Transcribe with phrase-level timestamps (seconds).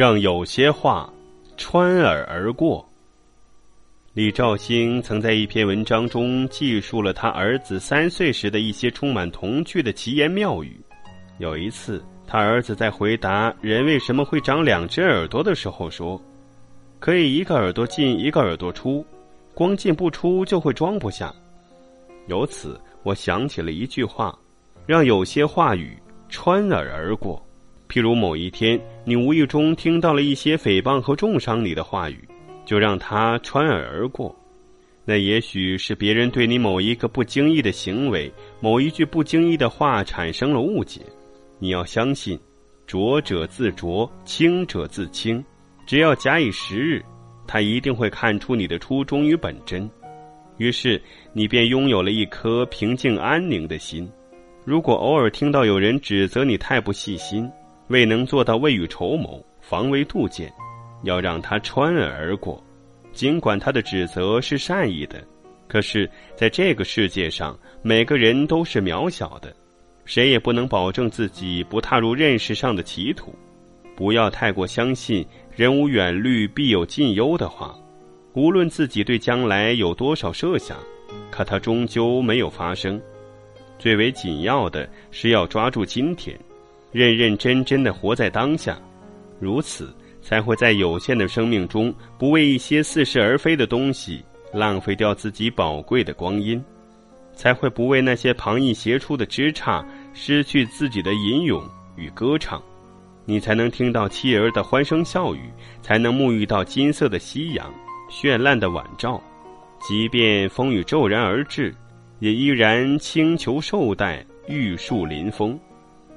[0.00, 1.12] 让有些话
[1.58, 2.88] 穿耳而过。
[4.14, 10.80] 李兆星曾在一篇文章中记述了他儿子三岁时的一些充满童趣的奇言妙语。
[11.36, 16.18] 有一次，他儿子在回答“人为什么会长两只耳朵”的时候说
[16.98, 19.04] ：“可以一个耳朵进，一个耳朵出，
[19.52, 21.30] 光进不出就会装不下。”
[22.26, 24.34] 由此，我想起了一句话
[24.88, 25.94] ：“让有些话语
[26.30, 27.38] 穿耳而过。”
[27.90, 32.16] 譬如某一天，你无意中听到了一些诽谤和重伤你的话语，
[32.64, 34.34] 就让它穿耳而过。
[35.04, 41.00] 那也许是别人对你某一个不经意的行为、某一句不经意的话产生了误解。
[41.58, 42.38] 你要相信，
[42.86, 45.44] 浊者自浊，清者自清。
[45.84, 47.02] 只要假以时日，
[47.44, 49.90] 他一定会看出你的初衷与本真。
[50.58, 54.08] 于是，你便拥有了一颗平静安宁的心。
[54.64, 57.50] 如果偶尔听到有人指责你太不细心，
[57.90, 60.48] 未能做到未雨绸缪、防微杜渐，
[61.02, 62.62] 要让他穿耳而过。
[63.12, 65.20] 尽管他的指责是善意的，
[65.66, 69.52] 可是在这个世界上，每个人都是渺小的，
[70.04, 73.34] 谁也不能保证自己不踏入认识上的歧途。
[73.96, 77.74] 不要太过相信“人无远虑，必有近忧”的话。
[78.34, 80.78] 无论自己对将来有多少设想，
[81.28, 83.02] 可它终究没有发生。
[83.80, 86.38] 最为紧要的是要抓住今天。
[86.92, 88.78] 认认真真的活在当下，
[89.38, 96.62] 如此才会在有限的生命中，不为一些似是而非的东西浪费掉自己宝贵的光阴，
[97.34, 101.62] 才会不为那些旁逸斜出的枝杈失去自己的吟咏
[101.96, 102.62] 与歌唱。
[103.24, 105.50] 你才能听到妻儿的欢声笑语，
[105.82, 107.72] 才能沐浴到金色的夕阳、
[108.10, 109.22] 绚烂的晚照。
[109.80, 111.72] 即便风雨骤然而至，
[112.18, 115.58] 也依然轻裘绶带，玉树临风。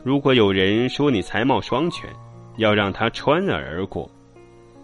[0.03, 2.09] 如果有人说你才貌双全，
[2.57, 4.09] 要让他穿耳而过。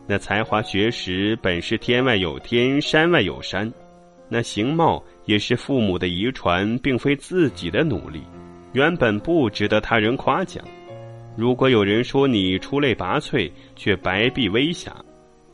[0.07, 3.71] 那才华学识本是天外有天，山外有山，
[4.29, 8.23] 那形貌也是父母的遗传，并非自己的努力，
[8.71, 10.63] 原本不值得他人夸奖。
[11.35, 14.95] 如果有人说你出类拔萃，却白璧微瑕，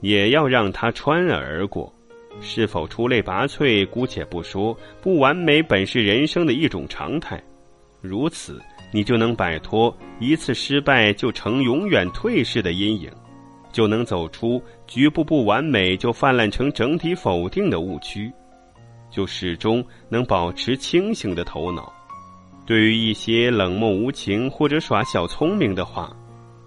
[0.01, 1.91] 也要让他穿耳而过。
[2.39, 7.41] 是否出类拔萃，姑且不说，不完美本是人生的一种常态，
[7.99, 8.61] 如此。
[8.95, 13.11] 你就能摆脱一次失败就成永远退市的阴影，
[13.69, 18.31] 就能走出局部不完美就泛滥成整体否定的误区，
[19.11, 21.91] 就始终能保持清醒的头脑。
[22.65, 26.15] 对于一些冷漠无情或者耍小聪明的话，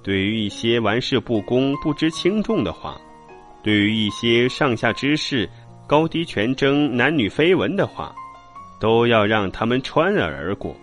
[0.03, 3.01] 对于一些玩世不恭不知轻重的话，
[3.63, 5.49] 对于一些上下之事
[5.87, 8.15] 高低权争男女绯闻的话，
[8.79, 10.77] 都要让他们穿耳而过，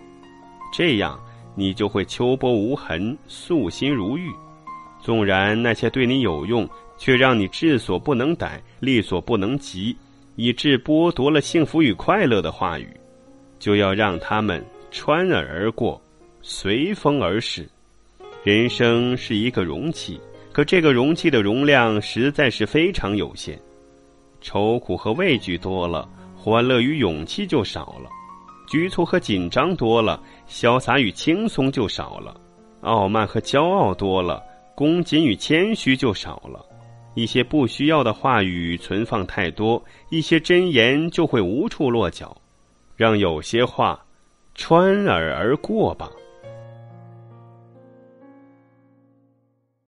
[0.72, 1.16] 这样。
[1.56, 4.30] 你就会秋波无痕，素心如玉。
[5.00, 9.96] 纵然那些对你有用，却让你志所不能逮、力所不能及，
[10.36, 12.88] 以致剥夺了幸福与快乐的话语，
[13.58, 16.00] 就要让他们穿耳而过，
[16.42, 17.68] 随风而逝。
[18.44, 20.20] 人生是一个容器，
[20.52, 23.58] 可这个容器的容量实在是非常有限。
[24.40, 28.10] 愁苦和畏惧多了，欢乐与勇气就少了。
[28.66, 32.34] 局促和紧张多了，潇洒与轻松就少了；
[32.82, 34.42] 傲慢和骄傲多了，
[34.74, 36.64] 恭谨与谦虚就少了。
[37.14, 42.36] 一些不需要的话语存放太多，一些真言就会无处落脚。
[42.94, 44.02] 让有些话
[44.54, 46.10] 穿耳而过吧。